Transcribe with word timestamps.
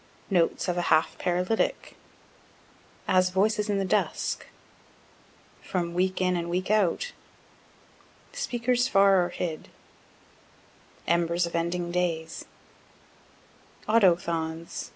__Notes 0.35 0.67
of 0.67 0.79
a 0.79 0.89
Half 0.89 1.15
Paralytic, 1.19 1.95
As 3.07 3.29
Voices 3.29 3.69
in 3.69 3.77
the 3.77 3.85
Dusk, 3.85 4.47
from 5.61 5.93
Week 5.93 6.19
in 6.19 6.35
and 6.35 6.49
Week 6.49 6.71
out, 6.71 7.11
Speakers 8.33 8.87
far 8.87 9.23
or 9.23 9.29
hid, 9.29 9.67
Embers 11.05 11.45
of 11.45 11.53
Ending 11.55 11.91
Days, 11.91 12.45
Autochthons.... 13.87 14.89